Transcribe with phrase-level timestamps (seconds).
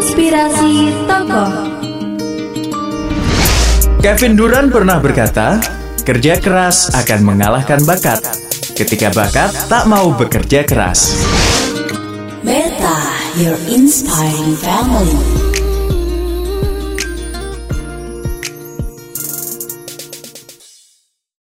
[0.00, 1.52] Inspirasi Tokoh
[4.00, 5.60] Kevin Duran pernah berkata,
[6.08, 8.24] kerja keras akan mengalahkan bakat.
[8.72, 11.20] Ketika bakat tak mau bekerja keras.
[12.40, 12.96] Meta,
[13.44, 15.49] your inspiring family.